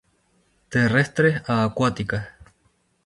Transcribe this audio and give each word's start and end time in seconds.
Terrestres 0.69 1.43
a 1.47 1.63
acuáticas. 1.63 2.25